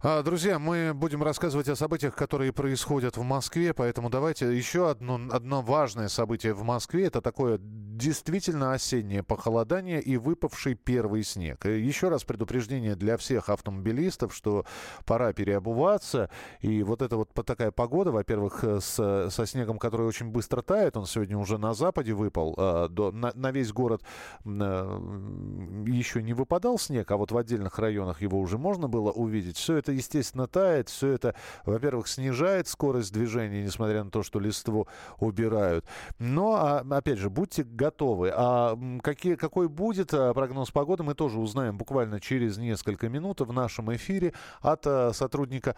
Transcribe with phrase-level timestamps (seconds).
[0.00, 5.18] А, друзья, мы будем рассказывать о событиях, которые происходят в Москве, поэтому давайте еще одно,
[5.32, 7.06] одно важное событие в Москве.
[7.06, 11.66] Это такое действительно осеннее похолодание и выпавший первый снег.
[11.66, 14.64] И еще раз предупреждение для всех автомобилистов, что
[15.04, 16.30] пора переобуваться.
[16.60, 21.06] И вот эта вот такая погода, во-первых, с, со снегом, который очень быстро тает, он
[21.06, 24.02] сегодня уже на западе выпал, а, до, на, на весь город
[24.44, 29.56] а, еще не выпадал снег, а вот в отдельных районах его уже можно было увидеть.
[29.56, 30.88] Все это это, естественно, тает.
[30.88, 31.34] Все это,
[31.64, 34.86] во-первых, снижает скорость движения, несмотря на то, что листву
[35.18, 35.86] убирают.
[36.18, 38.30] Но, а, опять же, будьте готовы.
[38.34, 43.52] А какие, какой будет а, прогноз погоды, мы тоже узнаем буквально через несколько минут в
[43.52, 45.74] нашем эфире от а, сотрудника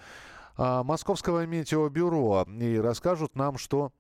[0.59, 2.45] Московского метеобюро.
[2.61, 3.93] И расскажут нам, что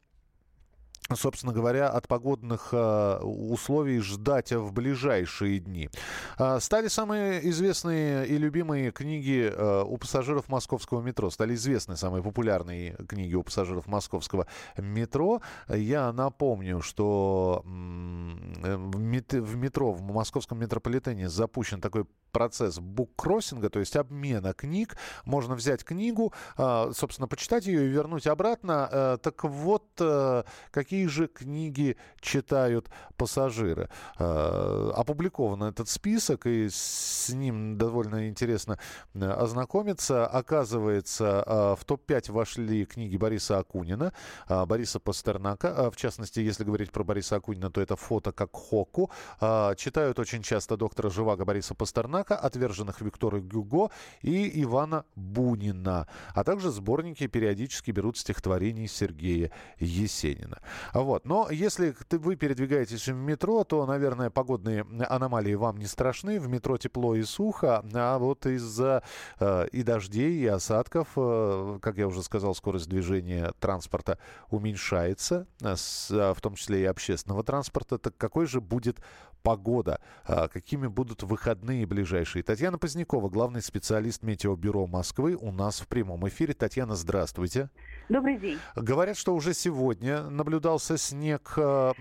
[1.16, 5.90] собственно говоря, от погодных э, условий ждать в ближайшие дни.
[6.38, 11.30] Э, стали самые известные и любимые книги э, у пассажиров московского метро.
[11.30, 15.40] Стали известны самые популярные книги у пассажиров московского метро.
[15.68, 24.52] Я напомню, что в метро, в московском метрополитене запущен такой процесс буккроссинга, то есть обмена
[24.52, 24.96] книг.
[25.24, 29.18] Можно взять книгу, собственно, почитать ее и вернуть обратно.
[29.22, 29.84] Так вот,
[30.70, 33.88] какие какие же книги читают пассажиры.
[34.18, 38.78] Э, опубликован этот список, и с ним довольно интересно
[39.14, 40.26] э, ознакомиться.
[40.26, 44.12] Оказывается, э, в топ-5 вошли книги Бориса Акунина,
[44.48, 45.90] Бориса Пастернака.
[45.90, 49.10] В частности, если говорить про Бориса Акунина, то это «Фото как Хоку».
[49.76, 53.90] Читают очень часто доктора Живаго Бориса Пастернака, «Отверженных Виктора Гюго»
[54.22, 56.06] и Ивана Бунина.
[56.34, 60.60] А также сборники периодически берут стихотворений Сергея Есенина.
[60.94, 61.24] Вот.
[61.24, 66.40] Но если вы передвигаетесь в метро, то, наверное, погодные аномалии вам не страшны.
[66.40, 69.02] В метро тепло и сухо, а вот из-за
[69.38, 74.18] э, и дождей, и осадков, э, как я уже сказал, скорость движения транспорта
[74.50, 77.98] уменьшается, э, с, э, в том числе и общественного транспорта.
[77.98, 79.00] Так какой же будет
[79.42, 80.00] погода?
[80.26, 82.42] Э, какими будут выходные ближайшие?
[82.42, 86.54] Татьяна Позднякова, главный специалист Метеобюро Москвы, у нас в прямом эфире.
[86.54, 87.70] Татьяна, здравствуйте.
[88.08, 88.58] Добрый день.
[88.74, 90.22] Говорят, что уже сегодня
[90.80, 91.92] наблюдался снег э,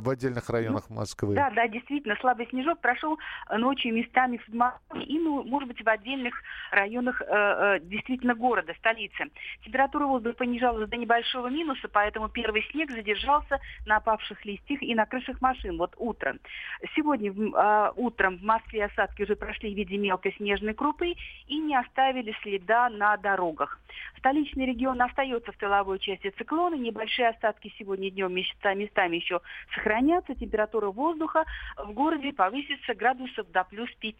[0.00, 1.34] в отдельных районах ну, Москвы.
[1.34, 3.18] Да, да, действительно, слабый снежок прошел
[3.50, 6.34] ночью местами в Москве и, ну, может быть, в отдельных
[6.70, 9.30] районах э, э, действительно города, столицы.
[9.64, 15.06] Температура воздуха понижалась до небольшого минуса, поэтому первый снег задержался на опавших листьях и на
[15.06, 16.38] крышах машин, вот утром.
[16.96, 21.14] Сегодня э, утром в Москве осадки уже прошли в виде мелкой снежной крупы
[21.46, 23.78] и не оставили следа на дорогах.
[24.18, 26.76] Столичный регион остается в тыловой части циклона.
[26.76, 29.40] Небольшие остатки сегодня днем местами еще
[29.74, 30.34] сохранятся.
[30.34, 31.44] Температура воздуха
[31.76, 34.14] в городе повысится градусов до плюс 5.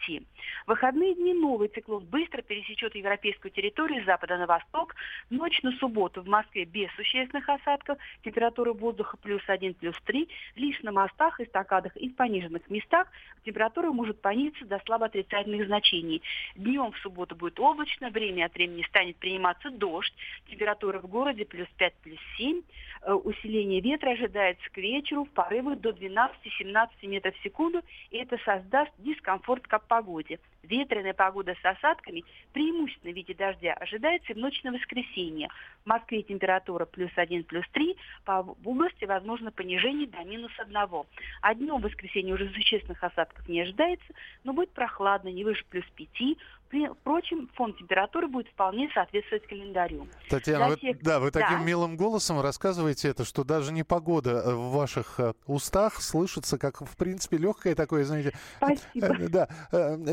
[0.67, 4.95] В выходные дни новый циклон быстро пересечет европейскую территорию с запада на восток.
[5.31, 7.99] Ночь на субботу в Москве без существенных осадков.
[8.23, 10.29] Температура воздуха плюс 1, плюс 3.
[10.57, 13.09] Лишь на мостах, эстакадах и в пониженных местах
[13.45, 16.23] температура может понизиться до слабо отрицательных значений.
[16.57, 20.15] Днем в субботу будет облачно, время от времени станет приниматься дождь.
[20.49, 22.63] Температура в городе плюс 5, плюс 7.
[23.03, 23.13] Э,
[23.43, 28.93] усиление ветра ожидается к вечеру в порывах до 12-17 метров в секунду, и это создаст
[28.99, 30.39] дискомфорт к погоде.
[30.63, 35.49] Ветреная погода с осадками, преимущественно в виде дождя, ожидается и в ночь на воскресенье.
[35.85, 40.77] В Москве температура плюс 1, плюс 3, по области возможно понижение до минус 1.
[41.41, 44.07] А днем в воскресенье уже существенных осадков не ожидается,
[44.45, 46.39] но будет прохладно, не выше плюс 5,
[47.01, 50.07] Впрочем, фон температуры будет вполне соответствовать календарю.
[50.31, 51.03] Татьяна, вы, тех...
[51.03, 51.65] да, вы таким да.
[51.65, 56.81] милым голосом рассказываете это, что даже не погода э, в ваших э, устах слышится, как,
[56.81, 58.33] в принципе, легкое такое, знаете...
[58.57, 59.07] Спасибо.
[59.07, 59.49] Э, да,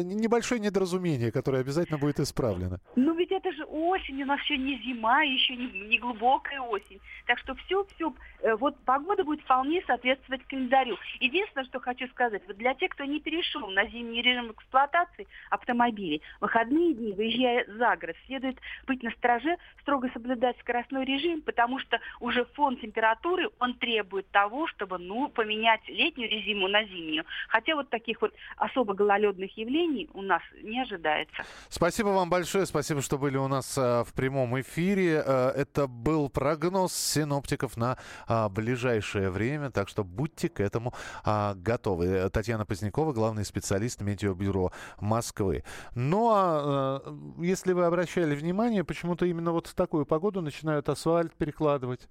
[0.03, 2.79] небольшое недоразумение, которое обязательно будет исправлено.
[2.97, 6.99] Ну ведь это же осень, у нас еще не зима, еще не, не глубокая осень.
[7.25, 8.13] Так что все, все,
[8.57, 10.97] вот погода будет вполне соответствовать календарю.
[11.21, 16.21] Единственное, что хочу сказать, вот для тех, кто не перешел на зимний режим эксплуатации автомобилей,
[16.49, 21.99] выходные дни, выезжая за город, следует быть на страже, строго соблюдать скоростной режим, потому что
[22.19, 27.25] уже фон температуры, он требует того, чтобы ну, поменять летнюю резину на зимнюю.
[27.49, 31.43] Хотя вот таких вот особо гололедных явлений у нас не ожидается.
[31.69, 35.21] Спасибо вам большое, спасибо, что были у нас а, в прямом эфире.
[35.25, 37.97] А, это был прогноз синоптиков на
[38.27, 40.93] а, ближайшее время, так что будьте к этому
[41.23, 42.29] а, готовы.
[42.31, 45.63] Татьяна Позднякова, главный специалист Метеобюро Москвы.
[45.93, 50.89] Ну а а, э, если вы обращали внимание, почему-то именно вот в такую погоду начинают
[50.89, 52.07] асфальт перекладывать,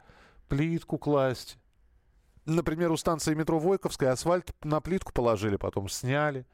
[0.48, 1.58] плитку класть.
[2.44, 6.46] Например, у станции метро Войковская асфальт на плитку положили, потом сняли.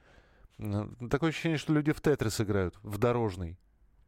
[1.11, 3.59] Такое ощущение, что люди в тетрис играют, в дорожный.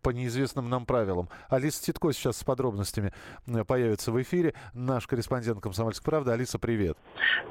[0.02, 1.28] По неизвестным нам правилам.
[1.48, 3.12] Алиса Титко сейчас с подробностями
[3.46, 4.54] э, появится в эфире.
[4.74, 6.30] Наш корреспондент «Комсомольской правды».
[6.30, 6.96] Алиса, привет.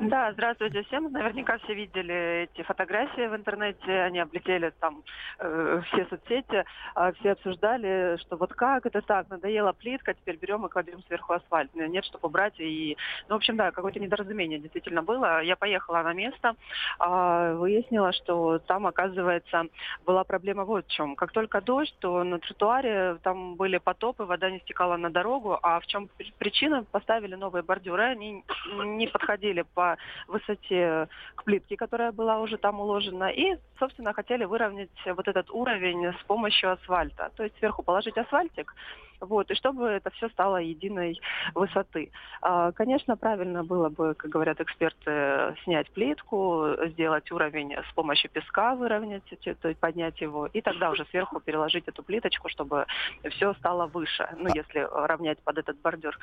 [0.01, 1.12] Да, здравствуйте всем.
[1.12, 4.01] Наверняка все видели эти фотографии в интернете.
[4.01, 5.03] Они облетели там
[5.39, 6.63] э, все соцсети.
[6.95, 11.33] Э, все обсуждали, что вот как это так, надоела плитка, теперь берем и кладем сверху
[11.33, 11.74] асфальт.
[11.75, 12.59] Нет, чтобы брать.
[12.59, 12.98] И...
[13.27, 15.41] Ну, в общем, да, какое-то недоразумение действительно было.
[15.41, 16.56] Я поехала на место,
[17.00, 19.63] э, выяснила, что там, оказывается,
[20.06, 21.15] была проблема вот в чем.
[21.15, 25.58] Как только дождь, то на тротуаре, там были потопы, вода не стекала на дорогу.
[25.62, 26.84] А в чем причина?
[26.92, 28.44] Поставили новые бордюры, они
[28.84, 29.98] не подходили по
[30.28, 33.30] высоте к плитке, которая была уже там уложена.
[33.30, 37.32] И, собственно, хотели выровнять вот этот уровень с помощью асфальта.
[37.36, 38.74] То есть сверху положить асфальтик,
[39.19, 41.19] вот, и чтобы это все стало единой
[41.53, 42.12] высоты.
[42.41, 48.75] А, конечно, правильно было бы, как говорят эксперты, снять плитку, сделать уровень с помощью песка,
[48.75, 49.23] выровнять,
[49.62, 52.85] то есть поднять его, и тогда уже сверху переложить эту плиточку, чтобы
[53.31, 56.17] все стало выше, ну, если равнять под этот бордюр.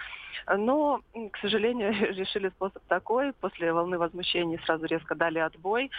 [0.57, 1.01] Но,
[1.33, 3.33] к сожалению, решили способ такой.
[3.35, 5.91] После волны возмущений сразу резко дали отбой.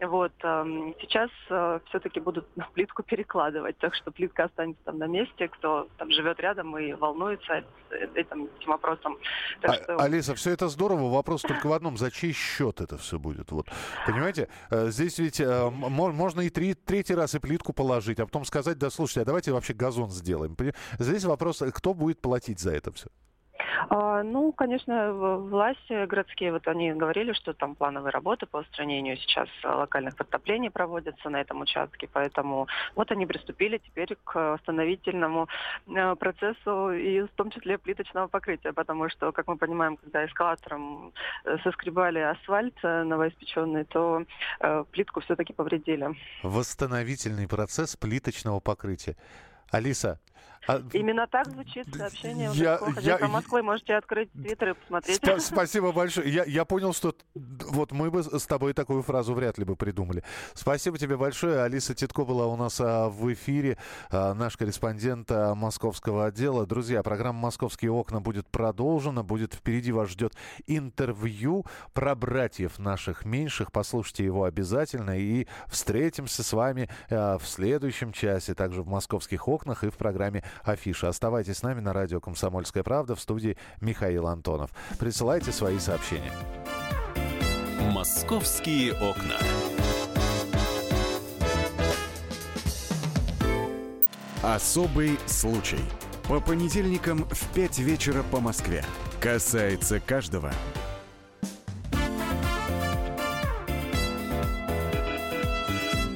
[0.00, 0.32] Вот.
[0.40, 5.48] Сейчас э, все-таки будут плитку перекладывать, так что плитка останется там на месте.
[5.48, 7.64] Кто там живет рядом и волнуется
[8.14, 9.16] этим, этим вопросом.
[9.60, 9.96] Так а, что...
[10.00, 11.10] Алиса, все это здорово.
[11.10, 11.96] Вопрос только в одном.
[11.96, 13.50] За чей счет это все будет?
[13.52, 13.68] Вот.
[14.06, 18.44] Понимаете, э, здесь ведь э, можно и три, третий раз и плитку положить, а потом
[18.44, 20.56] сказать, да слушайте, а давайте вообще газон сделаем.
[20.98, 23.08] Здесь вопрос, кто будет платить за это все?
[23.88, 29.48] А, ну, конечно, власти городские, вот они говорили, что там плановые работы по устранению сейчас
[29.62, 35.48] локальных подтоплений проводятся на этом участке, поэтому вот они приступили теперь к восстановительному
[35.86, 41.12] э, процессу и в том числе плиточного покрытия, потому что, как мы понимаем, когда эскалатором
[41.44, 44.24] э, соскребали асфальт э, новоиспеченный, то
[44.92, 46.10] плитку все-таки повредили.
[46.42, 49.16] Восстановительный процесс плиточного покрытия.
[49.70, 50.20] Алиса,
[50.66, 50.80] а...
[50.92, 53.62] Именно так звучит сообщение я, я, я, Москвы.
[53.62, 55.18] Можете открыть твиттер и посмотреть.
[55.18, 56.32] Сп- спасибо большое.
[56.32, 60.22] Я, я понял, что вот мы бы с тобой такую фразу вряд ли бы придумали.
[60.54, 61.62] Спасибо тебе большое.
[61.62, 63.76] Алиса Титко была у нас а, в эфире,
[64.10, 66.64] а, наш корреспондент а, московского отдела.
[66.64, 69.24] Друзья, программа «Московские окна» будет продолжена.
[69.24, 70.34] Будет впереди вас ждет
[70.66, 73.72] интервью про братьев наших меньших.
[73.72, 75.18] Послушайте его обязательно.
[75.18, 80.31] И встретимся с вами а, в следующем часе, также в «Московских окнах» и в программе
[80.64, 81.08] афиша.
[81.08, 84.70] Оставайтесь с нами на радио «Комсомольская правда» в студии Михаил Антонов.
[84.98, 86.32] Присылайте свои сообщения.
[87.92, 89.36] «Московские окна».
[94.42, 95.78] Особый случай.
[96.28, 98.84] По понедельникам в 5 вечера по Москве.
[99.20, 100.52] Касается каждого.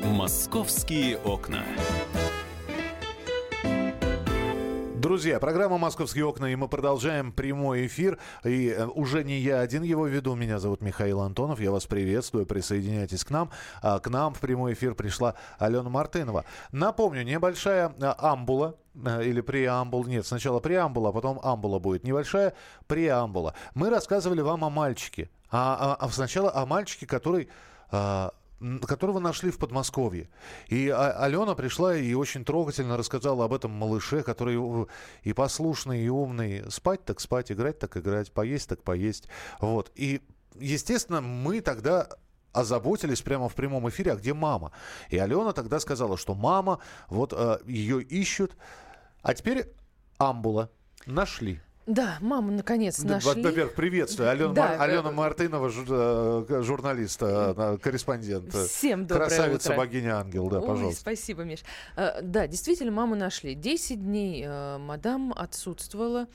[0.02, 1.62] «Московские окна».
[5.06, 8.19] Друзья, программа «Московские окна», и мы продолжаем прямой эфир.
[8.43, 10.35] И э, уже не я один его веду.
[10.35, 11.61] Меня зовут Михаил Антонов.
[11.61, 12.44] Я вас приветствую.
[12.44, 13.53] Присоединяйтесь к нам.
[13.82, 16.44] А к нам в прямой эфир пришла Алена Мартынова.
[16.73, 20.05] Напомню, небольшая э, амбула э, или преамбул.
[20.06, 22.03] Нет, сначала преамбула, а потом амбула будет.
[22.03, 22.55] Небольшая
[22.88, 23.55] преамбула.
[23.75, 25.31] Мы рассказывали вам о мальчике.
[25.53, 27.49] А, а, а сначала о мальчике, который...
[27.93, 28.32] А,
[28.82, 30.29] которого нашли в Подмосковье.
[30.69, 34.87] И а, Алена пришла и очень трогательно рассказала об этом малыше, который
[35.23, 36.70] и послушный, и умный.
[36.70, 39.29] Спать так спать, играть так играть, поесть так поесть.
[39.60, 39.91] Вот.
[39.94, 40.22] И,
[40.58, 42.08] естественно, мы тогда
[42.53, 44.72] озаботились прямо в прямом эфире, а где мама?
[45.10, 48.56] И Алена тогда сказала, что мама, вот э, ее ищут.
[49.22, 49.72] А теперь
[50.19, 50.70] амбула
[51.05, 51.60] нашли.
[51.86, 53.43] Да, маму наконец нашли.
[53.43, 54.28] Во-первых, приветствую.
[54.28, 54.81] Алена, да, Мар...
[54.81, 55.70] Алена Мартынова,
[56.48, 58.52] э, журналист, э, корреспондент.
[58.52, 59.78] Всем доброе Красавица, утро.
[59.78, 61.00] богиня ангел, да, Ой, пожалуйста.
[61.00, 61.60] Спасибо, Миш.
[61.96, 63.55] Э, да, действительно, маму нашли.
[63.55, 66.26] Десять дней мадам отсутствовала.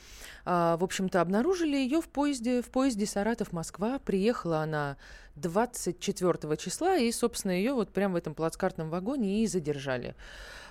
[0.45, 3.99] В общем-то, обнаружили ее в поезде, в поезде Саратов-Москва.
[3.99, 4.95] Приехала она
[5.35, 10.15] 24 числа, и, собственно, ее вот прямо в этом плацкартном вагоне и задержали.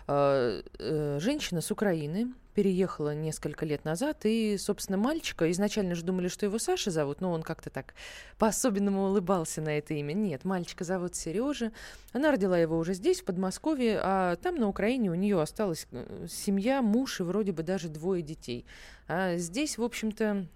[0.08, 6.58] Женщина с Украины, переехала несколько лет назад, и, собственно, мальчика, изначально же думали, что его
[6.58, 7.94] Саша зовут, но он как-то так
[8.38, 10.12] по-особенному улыбался на это имя.
[10.12, 11.72] Нет, мальчика зовут Сережа.
[12.12, 16.26] Она родила его уже здесь, в Подмосковье, а там на Украине у нее осталась э,
[16.28, 18.66] семья, муж и вроде бы даже двое детей.
[19.08, 20.46] А здесь, в общем-то,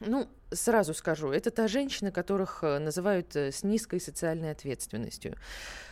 [0.00, 5.36] ну, сразу скажу, это та женщина, которых э, называют э, с низкой социальной ответственностью.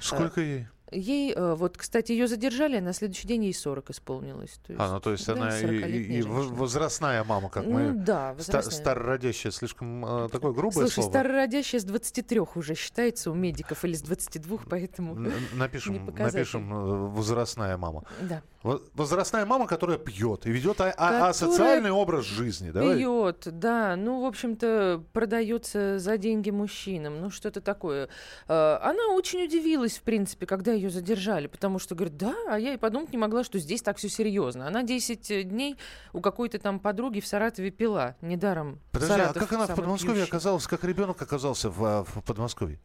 [0.00, 0.66] Сколько ей?
[0.92, 4.58] Ей, э, вот, кстати, ее задержали, а на следующий день ей 40 исполнилось.
[4.66, 7.92] То есть, а, ну то есть да, она и, и возрастная мама, как ну, мы.
[7.92, 8.80] Да, возрастная.
[8.80, 11.10] Старородящая, слишком э, такое грубое Слушай, слово.
[11.10, 15.14] старородящая с 23 уже считается у медиков или с 22, поэтому
[15.54, 18.04] Напишем, напишем э, возрастная мама.
[18.20, 18.42] Да.
[18.62, 22.70] Возрастная мама, которая пьет и ведет а- а- асоциальный образ жизни.
[22.70, 22.98] Давай.
[22.98, 23.96] Пьет, да.
[23.96, 27.20] Ну, в общем-то, продается за деньги мужчинам.
[27.22, 28.10] Ну, что-то такое.
[28.48, 32.74] Э, она очень удивилась, в принципе, когда ее задержали, потому что говорит, да, а я
[32.74, 34.66] и подумать не могла, что здесь так все серьезно.
[34.66, 35.76] Она 10 дней
[36.12, 38.16] у какой-то там подруги в Саратове пила.
[38.20, 38.80] Недаром.
[38.92, 40.30] Подожди, Саратов а как она в Подмосковье пьющий.
[40.30, 42.78] оказалась, как ребенок оказался в, а, в Подмосковье?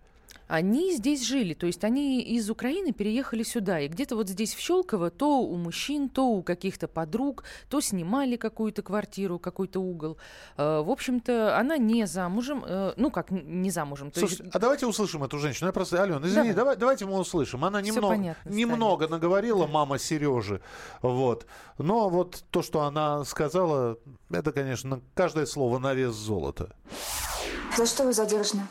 [0.48, 3.80] Они здесь жили, то есть они из Украины переехали сюда.
[3.80, 8.36] И где-то вот здесь в Щелково то у мужчин, то у каких-то подруг, то снимали
[8.36, 10.18] какую-то квартиру, какой-то угол.
[10.58, 14.12] Э, В общем-то, она не замужем, э, ну как не замужем.
[14.12, 14.56] То Слушай, есть...
[14.56, 15.68] а давайте услышим эту женщину.
[15.68, 16.54] Я просто, Алена, извини, Давай.
[16.54, 17.66] давай, давайте мы услышим.
[17.66, 20.62] Она Всё немного, понятно немного наговорила, мама Сережи.
[21.02, 21.46] Вот.
[21.78, 23.98] Но вот то, что она сказала,
[24.30, 26.76] это, конечно, каждое слово на вес золота.
[27.78, 28.66] За что вы задержаны?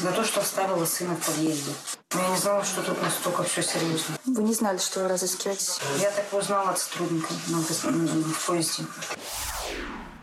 [0.00, 1.72] За то, что оставила сына в подъезде.
[2.12, 4.16] Но я не знала, что тут настолько все серьезно.
[4.24, 5.78] Вы не знали, что вы разыскиваетесь?
[6.00, 8.84] Я так и узнала от сотрудника на в поезде.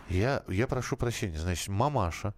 [0.10, 1.40] Я, я прошу прощения.
[1.40, 2.34] Значит, мамаша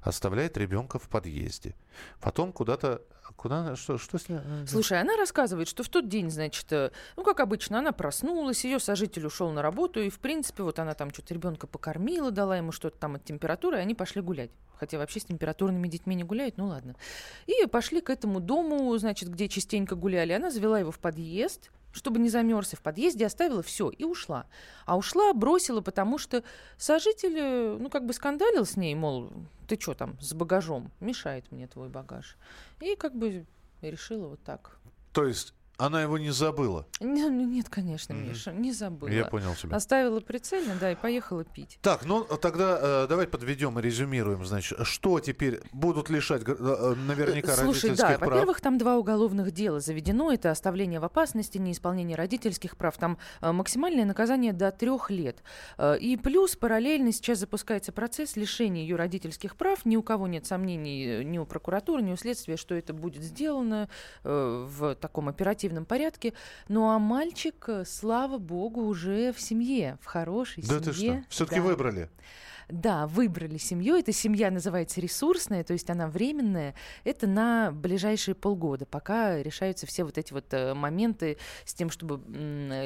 [0.00, 1.74] оставляет ребенка в подъезде.
[2.20, 3.02] Потом куда-то...
[3.34, 3.74] Куда?
[3.76, 4.38] Что, что с ней?
[4.66, 8.78] Слушай, она рассказывает, что в тот день, значит, э, ну, как обычно, она проснулась, ее
[8.78, 12.72] сожитель ушел на работу, и, в принципе, вот она там что-то ребенка покормила, дала ему
[12.72, 14.50] что-то там от температуры, и они пошли гулять.
[14.76, 16.94] Хотя вообще с температурными детьми не гуляют, ну ладно.
[17.46, 20.32] И пошли к этому дому, значит, где частенько гуляли.
[20.32, 24.46] Она завела его в подъезд, чтобы не замерз, и в подъезде оставила все и ушла.
[24.84, 26.44] А ушла, бросила, потому что
[26.76, 29.32] сожитель, э, ну, как бы скандалил с ней, мол,
[29.66, 30.90] ты что там с багажом?
[31.00, 32.36] Мешает мне твой багаж.
[32.80, 33.46] И как бы
[33.82, 34.78] решила вот так.
[35.12, 36.86] То есть она его не забыла.
[37.00, 38.12] Не- ну, Нет, конечно.
[38.14, 39.10] Миша, не забыла.
[39.10, 39.76] Я понял тебя.
[39.76, 41.78] Оставила прицельно, да, и поехала пить.
[41.82, 46.94] Так, ну тогда э, давай подведем и резюмируем, значит, что теперь будут лишать гр- э,
[46.94, 48.30] наверняка Слушай, родительских да, прав?
[48.30, 50.32] во-первых, там два уголовных дела заведено.
[50.32, 52.96] Это оставление в опасности, неисполнение родительских прав.
[52.96, 55.42] Там э, максимальное наказание до трех лет.
[55.76, 59.84] Э, и плюс параллельно сейчас запускается процесс лишения ее родительских прав.
[59.84, 63.22] Ни у кого нет сомнений, э, ни у прокуратуры, ни у следствия, что это будет
[63.22, 63.88] сделано
[64.24, 66.32] э, в таком оперативном порядке.
[66.68, 71.20] Ну а мальчик, э, слава богу, уже в семье, в хорошей Да ты семье.
[71.22, 71.30] что?
[71.30, 71.66] Все-таки Да.
[71.66, 72.08] выбрали.
[72.68, 73.96] Да, выбрали семью.
[73.96, 76.74] Эта семья называется ресурсная, то есть она временная.
[77.04, 82.20] Это на ближайшие полгода, пока решаются все вот эти вот э, моменты с тем, чтобы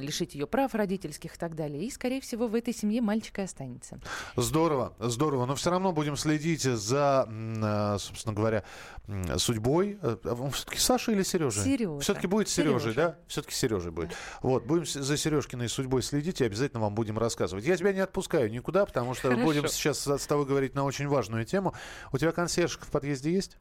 [0.01, 1.85] лишить ее прав родительских и так далее.
[1.85, 4.01] И, скорее всего, в этой семье мальчик и останется.
[4.37, 5.47] Здорово, здорово.
[5.47, 8.65] Но все равно будем следить за, э, собственно говоря,
[9.39, 9.99] судьбой.
[10.53, 11.63] Все-таки Саша или Сережа?
[11.65, 12.01] Сережа.
[12.01, 12.95] Все-таки будет Сережей, Сережа.
[12.95, 13.19] да?
[13.27, 14.11] Все-таки Сережей будет.
[14.43, 17.65] Вот, будем за Сережкиной судьбой следить и обязательно вам будем рассказывать.
[17.65, 19.45] Я тебя не отпускаю никуда, потому что Хорошо.
[19.45, 21.75] будем сейчас с тобой говорить на очень важную тему.
[22.13, 23.57] У тебя консьержка в подъезде есть?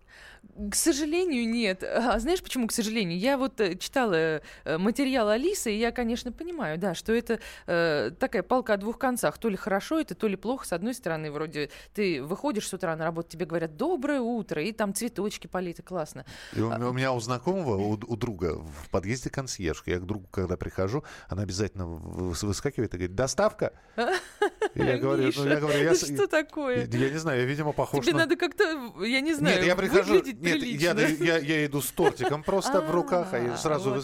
[0.72, 1.84] К сожалению, нет.
[1.84, 3.18] А знаешь, почему, к сожалению?
[3.18, 8.12] Я вот э, читала э, материал Алисы, и я, конечно, понимаю, да, что это э,
[8.20, 9.38] такая палка о двух концах.
[9.38, 10.68] То ли хорошо это, то ли плохо.
[10.68, 14.72] С одной стороны, вроде ты выходишь с утра на работу, тебе говорят «доброе утро», и
[14.72, 16.26] там цветочки политы, классно.
[16.54, 19.92] И у, у меня у знакомого, у, у друга в подъезде консьержка.
[19.92, 23.74] Я к другу, когда прихожу, она обязательно вы- выскакивает и говорит, доставка?
[24.76, 26.88] Я говорю, ну, я говорю, я, ну что такое?
[26.88, 28.20] я не знаю, я, видимо, похож Тебе на...
[28.20, 28.64] надо как-то,
[29.04, 32.92] я не знаю, Нет, я прихожу, нет, я, я, я иду с тортиком просто в
[32.92, 34.02] руках, а я А, сразу.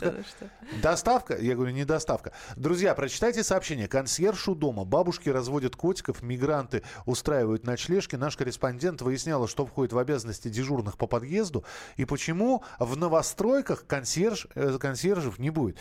[0.81, 1.37] Доставка?
[1.37, 2.31] Я говорю, не доставка.
[2.55, 3.87] Друзья, прочитайте сообщение.
[3.87, 4.85] Консьерж у дома.
[4.85, 8.15] Бабушки разводят котиков, мигранты устраивают ночлежки.
[8.15, 11.63] Наш корреспондент выясняла, что входит в обязанности дежурных по подъезду
[11.97, 15.77] и почему в новостройках консьерж, э, консьержев не будет.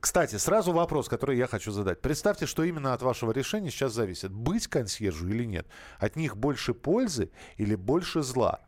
[0.00, 2.00] Кстати, сразу вопрос, который я хочу задать.
[2.00, 4.32] Представьте, что именно от вашего решения сейчас зависит.
[4.32, 5.66] Быть консьержу или нет?
[5.98, 8.60] От них больше пользы или больше зла?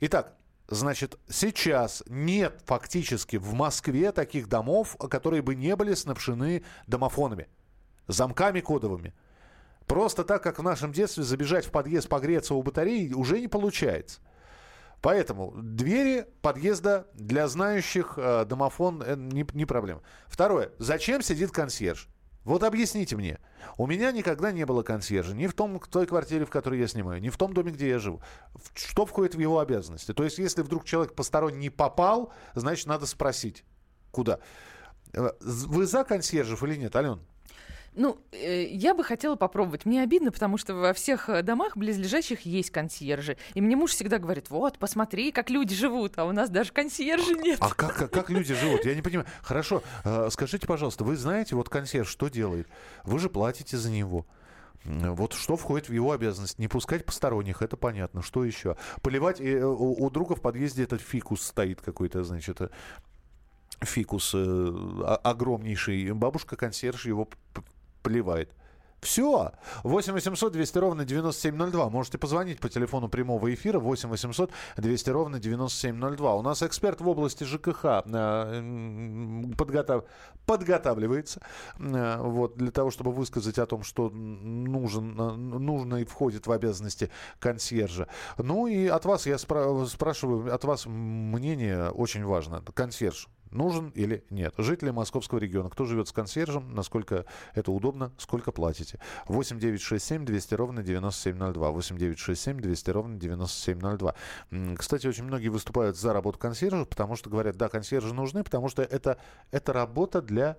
[0.00, 0.36] Итак,
[0.68, 7.48] Значит, сейчас нет фактически в Москве таких домов, которые бы не были снабжены домофонами,
[8.06, 9.12] замками кодовыми.
[9.86, 14.20] Просто так, как в нашем детстве забежать в подъезд погреться у батареи уже не получается.
[15.02, 20.00] Поэтому двери подъезда для знающих э, домофон э, не, не проблема.
[20.28, 20.70] Второе.
[20.78, 22.08] Зачем сидит консьерж?
[22.44, 23.40] Вот объясните мне.
[23.76, 25.34] У меня никогда не было консьержа.
[25.34, 27.88] Ни в том, в той квартире, в которой я снимаю, ни в том доме, где
[27.88, 28.22] я живу.
[28.74, 30.14] Что входит в его обязанности?
[30.14, 33.64] То есть, если вдруг человек посторонний попал, значит, надо спросить,
[34.12, 34.38] куда.
[35.12, 37.20] Э, Вы за консьержев или нет, Ален?
[37.94, 39.84] Ну, э, я бы хотела попробовать.
[39.84, 43.36] Мне обидно, потому что во всех э, домах близлежащих есть консьержи.
[43.54, 47.34] И мне муж всегда говорит, вот, посмотри, как люди живут, а у нас даже консьержи
[47.34, 47.58] нет.
[47.60, 48.84] А как, как, как люди живут?
[48.86, 49.26] Я не понимаю.
[49.42, 52.66] Хорошо, э, скажите, пожалуйста, вы знаете, вот консьерж что делает?
[53.04, 54.26] Вы же платите за него.
[54.84, 56.58] Вот что входит в его обязанность?
[56.58, 58.22] Не пускать посторонних, это понятно.
[58.22, 58.76] Что еще?
[59.02, 59.40] Поливать.
[59.40, 62.58] Э, у, у друга в подъезде этот фикус стоит какой-то, значит,
[63.84, 66.12] фикус э, огромнейший.
[66.12, 67.28] Бабушка консьерж его
[68.02, 68.52] поливает.
[69.02, 69.50] Все.
[69.82, 71.90] 8 800 200 ровно 9702.
[71.90, 76.34] Можете позвонить по телефону прямого эфира 8 800 200 ровно 9702.
[76.36, 80.04] У нас эксперт в области ЖКХ э, подготав...
[80.46, 81.40] подготавливается
[81.80, 86.52] э, вот, для того, чтобы высказать о том, что нужен, э, нужно и входит в
[86.52, 88.06] обязанности консьержа.
[88.38, 92.62] Ну и от вас я спра- спрашиваю, от вас мнение очень важно.
[92.72, 94.54] Консьерж нужен или нет.
[94.58, 98.98] Жители московского региона, кто живет с консьержем, насколько это удобно, сколько платите.
[99.26, 101.70] 8 9 6 7 200 ровно 9702.
[101.70, 104.14] 8 9 6 7 200 ровно 9702.
[104.76, 108.82] Кстати, очень многие выступают за работу консьержа, потому что говорят, да, консьержи нужны, потому что
[108.82, 109.18] это,
[109.50, 110.58] это работа для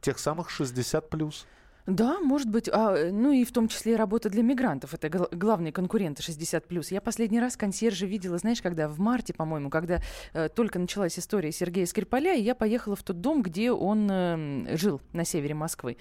[0.00, 1.46] тех самых 60 плюс.
[1.86, 2.68] Да, может быть.
[2.68, 4.94] А, э, ну и в том числе работа для мигрантов.
[4.94, 6.90] Это гл- главные конкуренты 60+.
[6.90, 10.00] Я последний раз консьержа видела, знаешь, когда в марте, по-моему, когда
[10.32, 14.76] э, только началась история Сергея Скрипаля, и я поехала в тот дом, где он э,
[14.76, 15.96] жил на севере Москвы.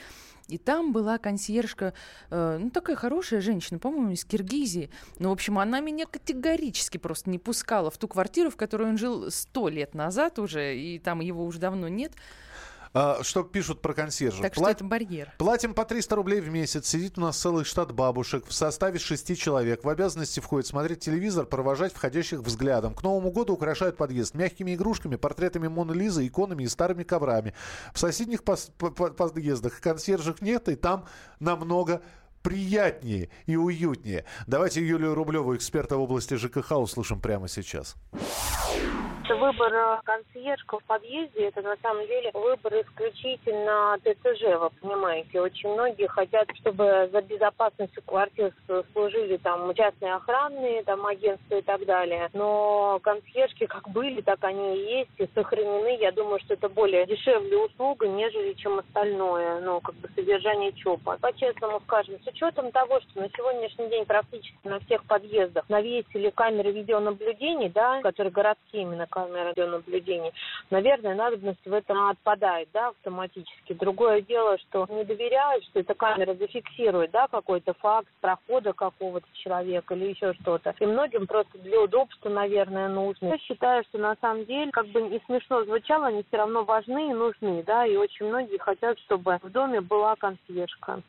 [0.48, 1.94] И там была консьержка,
[2.32, 4.90] э, ну, такая хорошая женщина, по-моему, из Киргизии.
[5.20, 8.98] Ну, в общем, она меня категорически просто не пускала в ту квартиру, в которой он
[8.98, 12.14] жил сто лет назад уже, и там его уже давно нет.
[12.94, 14.42] А, что пишут про консьержа?
[14.42, 14.72] Так Плат...
[14.72, 15.34] что это барьер.
[15.38, 16.88] Платим по 300 рублей в месяц.
[16.88, 19.84] Сидит у нас целый штат бабушек в составе шести человек.
[19.84, 22.96] В обязанности входит смотреть телевизор, провожать входящих взглядом.
[22.96, 27.54] К Новому году украшают подъезд мягкими игрушками, портретами Моны Лизы, иконами и старыми коврами.
[27.94, 28.72] В соседних пос-
[29.14, 31.06] подъездах консьержек нет, и там
[31.40, 32.02] намного
[32.42, 34.26] приятнее и уютнее.
[34.48, 37.96] Давайте Юлию Рублеву, эксперта в области ЖКХ, услышим прямо сейчас
[39.36, 45.42] выбор э, консьержка в подъезде, это на самом деле выбор исключительно ТЦЖ, вы понимаете.
[45.42, 48.54] Очень многие хотят, чтобы за безопасностью квартир
[48.94, 52.30] служили там частные охранные, там агентства и так далее.
[52.34, 55.98] Но консьержки как были, так они и есть, и сохранены.
[56.00, 61.18] Я думаю, что это более дешевле услуга, нежели чем остальное, ну, как бы содержание ЧОПа.
[61.22, 66.72] По-честному скажем, с учетом того, что на сегодняшний день практически на всех подъездах навесили камеры
[66.72, 70.32] видеонаблюдения, да, которые городские именно камеры видеонаблюдения,
[70.70, 73.74] наверное, надобность в этом отпадает, да, автоматически.
[73.74, 79.96] Другое дело, что не доверяют, что эта камера зафиксирует, да, какой-то факт прохода какого-то человека
[79.96, 80.74] или еще что-то.
[80.80, 83.28] И многим просто для удобства, наверное, нужно.
[83.28, 87.10] Я считаю, что на самом деле, как бы не смешно звучало, они все равно важны
[87.10, 91.02] и нужны, да, и очень многие хотят, чтобы в доме была консьержка.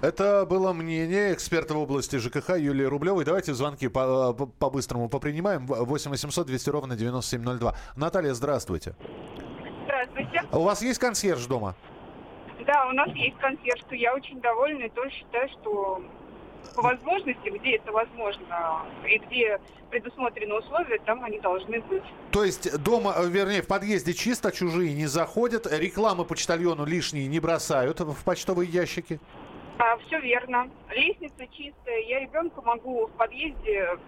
[0.00, 3.24] Это было мнение эксперта в области ЖКХ Юлии Рублевой.
[3.24, 5.66] Давайте звонки по-быстрому по попринимаем.
[5.66, 7.74] 8 800 200 ровно 9702.
[7.96, 8.94] Наталья, здравствуйте.
[9.84, 10.42] Здравствуйте.
[10.52, 11.74] У вас есть консьерж дома?
[12.64, 13.82] Да, у нас есть консьерж.
[13.90, 16.00] Я очень довольна и тоже считаю, что
[16.76, 19.58] по возможности, где это возможно и где
[19.90, 22.04] предусмотрены условия, там они должны быть.
[22.30, 27.40] То есть дома, э, вернее, в подъезде чисто, чужие не заходят, рекламы почтальону лишние не
[27.40, 29.18] бросают в почтовые ящики?
[29.78, 30.68] А, все верно.
[30.90, 32.00] Лестница чистая.
[32.06, 33.98] Я ребенку могу в подъезде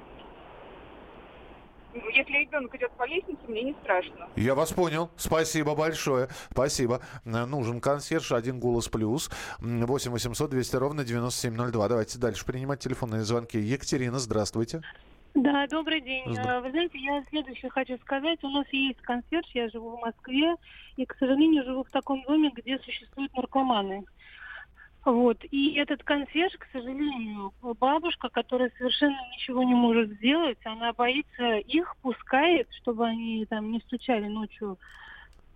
[2.15, 4.29] если ребенок идет по лестнице, мне не страшно.
[4.37, 5.11] Я вас понял.
[5.17, 6.29] Спасибо большое.
[6.51, 7.01] Спасибо.
[7.25, 9.31] Нужен консьерж, один голос плюс.
[9.59, 11.89] 8 800 200 ровно 9702.
[11.89, 13.59] Давайте дальше принимать телефонные звонки.
[13.59, 14.83] Екатерина, здравствуйте.
[15.35, 16.25] Да, добрый день.
[16.27, 16.61] Здравствуйте.
[16.61, 18.43] Вы знаете, я следующее хочу сказать.
[18.43, 20.55] У нас есть консьерж, я живу в Москве,
[20.97, 24.05] и, к сожалению, живу в таком доме, где существуют наркоманы.
[25.05, 25.39] Вот.
[25.51, 31.97] И этот консьерж, к сожалению, бабушка, которая совершенно ничего не может сделать, она боится их,
[32.03, 34.79] пускает, чтобы они там не стучали ночью.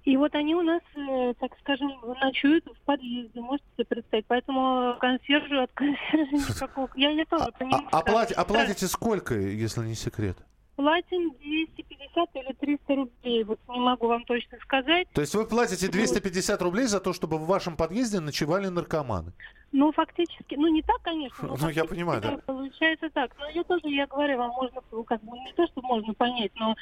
[0.05, 4.27] И вот они у нас, э, так скажем, ночуют в подъезде, можете себе представить.
[4.27, 6.91] Поэтому консьержу от консьержа никакого...
[6.95, 7.89] Я не тоже понимаю.
[7.91, 10.37] А, а, а платите сколько, если не секрет?
[10.77, 15.07] Платим 250 или 300 рублей, вот не могу вам точно сказать.
[15.13, 19.33] То есть вы платите 250 рублей за то, чтобы в вашем подъезде ночевали наркоманы?
[19.71, 21.57] Ну, фактически, ну не так, конечно.
[21.61, 22.39] Ну, я понимаю, да.
[22.47, 23.31] Получается так.
[23.39, 26.75] Но я тоже, я говорю вам, можно, как бы, не то, что можно понять, но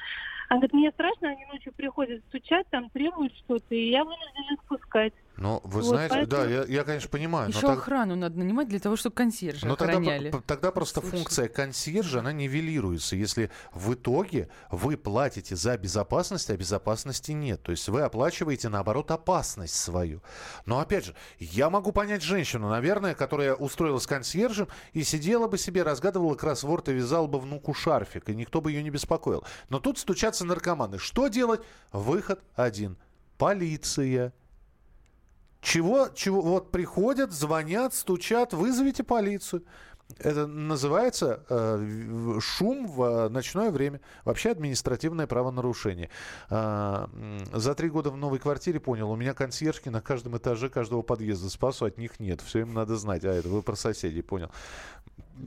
[0.52, 4.62] Она говорит, мне страшно, они ночью приходят стучать, там требуют что-то, и я вынуждена их
[4.64, 5.14] пускать.
[5.38, 7.46] Ну, вы Вот, знаете, поэтому- да, я, я, конечно, понимаю.
[7.48, 10.30] но Еще так- охрану надо нанимать для того, чтобы консьержи Но тогда, охраняли.
[10.30, 11.16] п- тогда просто Слушай.
[11.16, 17.62] функция консьержа, она нивелируется, если в итоге вы платите за безопасность, а безопасности нет.
[17.62, 20.20] То есть вы оплачиваете, наоборот, опасность свою.
[20.66, 25.82] Но, опять же, я могу понять женщину, наверное, которая устроилась консьержем и сидела бы себе,
[25.82, 29.44] разгадывала кроссворд и вязала бы внуку шарфик, и никто бы ее не беспокоил.
[29.70, 30.98] Но тут стучатся наркоманы.
[30.98, 31.60] Что делать?
[31.92, 32.96] Выход один.
[33.38, 34.32] Полиция.
[35.60, 39.64] Чего, чего, вот приходят, звонят, стучат, вызовите полицию.
[40.18, 44.00] Это называется э, шум в э, ночное время.
[44.24, 46.10] Вообще административное правонарушение.
[46.50, 51.02] М, за три года в новой квартире понял, у меня консьержки на каждом этаже каждого
[51.02, 51.48] подъезда.
[51.48, 52.40] Спасу от них нет.
[52.40, 53.24] Все им надо знать.
[53.24, 54.50] А это вы про соседей, понял.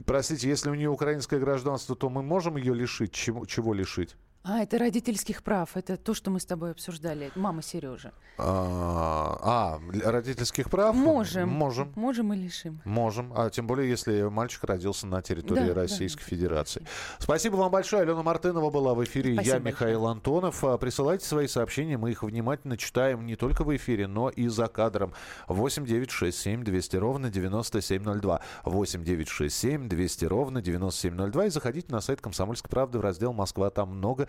[0.04, 3.12] Простите, если у нее украинское гражданство, то мы можем ее лишить?
[3.12, 4.16] Чего, чего лишить?
[4.48, 5.76] А, это родительских прав.
[5.76, 7.32] Это то, что мы с тобой обсуждали.
[7.34, 8.12] Мама Сережи.
[8.38, 10.94] А, а, родительских прав?
[10.94, 11.48] Можем.
[11.48, 11.92] Можем.
[11.96, 12.80] Можем и лишим.
[12.84, 16.86] Можем, а тем более, если мальчик родился на территории Да, да, Российской Федерации.
[17.18, 18.02] Спасибо вам большое.
[18.02, 19.34] Алена Мартынова была в эфире.
[19.34, 20.62] Спасибо Я Михаил Антонов.
[20.62, 24.68] А, Присылайте свои сообщения, мы их внимательно читаем не только в эфире, но и за
[24.68, 25.12] кадром.
[25.48, 28.40] 8 9 6 7 200 ровно 9702.
[28.64, 31.46] 8 9 6 7 200 ровно 9702.
[31.46, 33.70] И заходите на сайт Комсомольской правды в раздел «Москва».
[33.70, 34.28] Там много